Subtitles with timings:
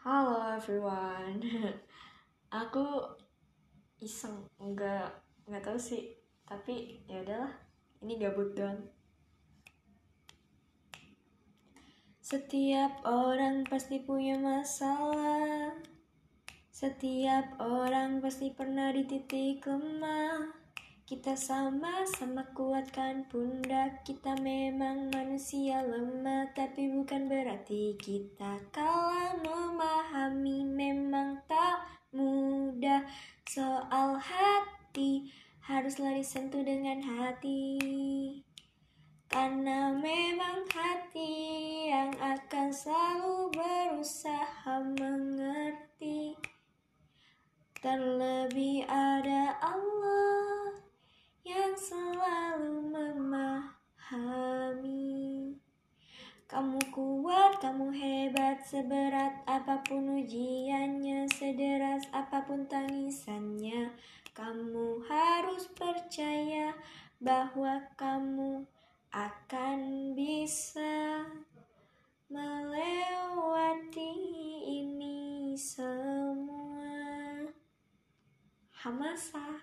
[0.00, 1.44] Halo everyone,
[2.64, 3.04] aku
[4.00, 4.48] iseng.
[4.56, 5.12] Nggak
[5.44, 6.16] nggak tahu sih,
[6.48, 7.52] tapi ya udahlah,
[8.00, 8.80] ini gabut doang.
[12.24, 15.76] Setiap orang pasti punya masalah,
[16.72, 20.48] setiap orang pasti pernah di titik lemah.
[21.04, 24.06] Kita sama-sama kuatkan pundak.
[24.06, 29.34] Kita memang manusia lemah Tapi bukan berarti kita kalah
[35.70, 37.78] Haruslah disentuh dengan hati
[39.30, 41.30] Karena memang hati
[41.94, 46.34] yang akan selalu berusaha mengerti
[47.78, 50.74] Terlebih ada Allah
[51.40, 54.50] yang selalu memahami.
[56.44, 63.94] Kamu kuat, kamu hebat, seberat apa pun ujiannya, sederas apa pun tangisannya.
[64.36, 65.00] Kamu
[65.60, 66.72] harus percaya
[67.20, 68.64] bahwa kamu
[69.12, 69.78] akan
[70.16, 71.20] bisa
[72.32, 74.08] melewati
[74.64, 77.44] ini semua.
[78.72, 79.60] Hamasa.